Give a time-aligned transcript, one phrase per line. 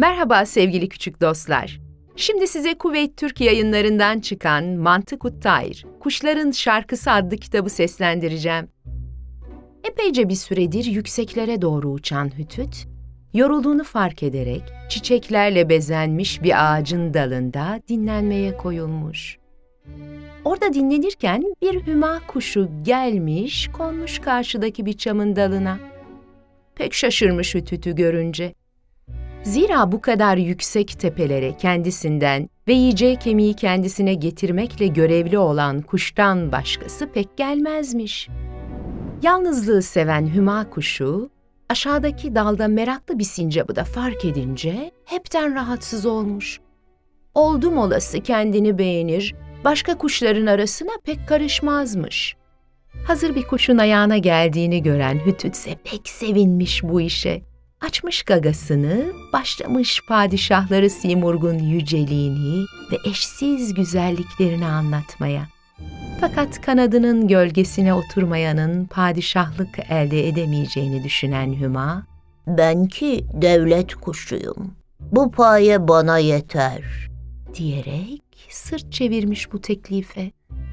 [0.00, 1.80] Merhaba sevgili küçük dostlar.
[2.16, 8.68] Şimdi size Kuveyt Türk yayınlarından çıkan Mantık Uttayr, Kuşların Şarkısı adlı kitabı seslendireceğim.
[9.84, 12.86] Epeyce bir süredir yükseklere doğru uçan Hütüt,
[13.34, 19.38] yorulduğunu fark ederek çiçeklerle bezenmiş bir ağacın dalında dinlenmeye koyulmuş.
[20.44, 25.78] Orada dinlenirken bir hüma kuşu gelmiş, konmuş karşıdaki bir çamın dalına.
[26.74, 28.59] Pek şaşırmış Hütüt'ü görünce.
[29.42, 37.06] Zira bu kadar yüksek tepelere kendisinden ve yiyeceği kemiği kendisine getirmekle görevli olan kuştan başkası
[37.12, 38.28] pek gelmezmiş.
[39.22, 41.30] Yalnızlığı seven hüma kuşu,
[41.68, 46.60] aşağıdaki dalda meraklı bir sincabı da fark edince hepten rahatsız olmuş.
[47.34, 52.36] Oldum olası kendini beğenir, başka kuşların arasına pek karışmazmış.
[53.06, 57.49] Hazır bir kuşun ayağına geldiğini gören Hütütse pek sevinmiş bu işe.
[57.80, 65.48] Açmış gagasını, başlamış padişahları Simurg'un yüceliğini ve eşsiz güzelliklerini anlatmaya.
[66.20, 72.06] Fakat kanadının gölgesine oturmayanın padişahlık elde edemeyeceğini düşünen Hüma,
[72.46, 74.74] Ben ki devlet kuşuyum.
[75.00, 77.08] Bu paye bana yeter.
[77.54, 80.30] diyerek sırt çevirmiş bu teklife.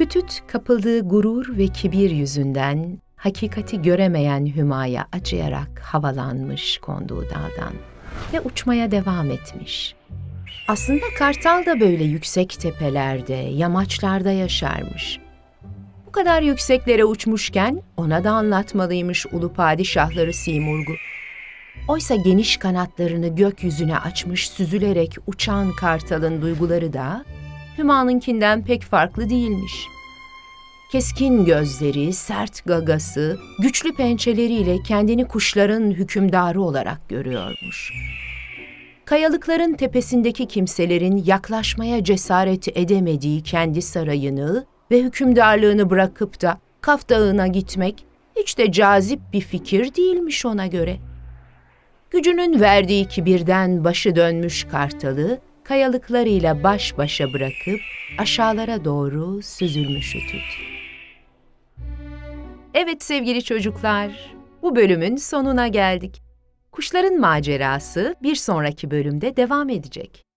[0.00, 7.74] Hütüt kapıldığı gurur ve kibir yüzünden hakikati göremeyen Hüma'ya acıyarak havalanmış konduğu daldan
[8.32, 9.94] ve uçmaya devam etmiş.
[10.68, 15.20] Aslında kartal da böyle yüksek tepelerde, yamaçlarda yaşarmış.
[16.06, 20.92] Bu kadar yükseklere uçmuşken ona da anlatmalıymış ulu padişahları Simurg'u.
[21.88, 27.24] Oysa geniş kanatlarını gökyüzüne açmış süzülerek uçan kartalın duyguları da
[27.78, 29.86] Hüma'nınkinden pek farklı değilmiş.
[30.92, 37.92] Keskin gözleri, sert gagası, güçlü pençeleriyle kendini kuşların hükümdarı olarak görüyormuş.
[39.04, 48.04] Kayalıkların tepesindeki kimselerin yaklaşmaya cesaret edemediği kendi sarayını ve hükümdarlığını bırakıp da Kaf Dağı'na gitmek
[48.36, 50.96] hiç de cazip bir fikir değilmiş ona göre.
[52.10, 57.80] Gücünün verdiği kibirden başı dönmüş kartalı, kayalıklarıyla baş başa bırakıp
[58.18, 60.69] aşağılara doğru süzülmüş ütüt.
[62.74, 66.22] Evet sevgili çocuklar, bu bölümün sonuna geldik.
[66.72, 70.29] Kuşların macerası bir sonraki bölümde devam edecek.